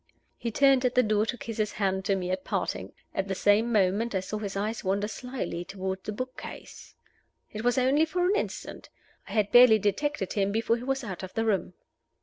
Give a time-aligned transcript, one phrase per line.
[0.35, 2.91] He turned at the door to kiss his hand to me at parting.
[3.13, 6.95] At the same moment I saw his eyes wander slyly toward the book case.
[7.51, 8.89] It was only for an instant.
[9.29, 11.75] I had barely detected him before he was out of the room.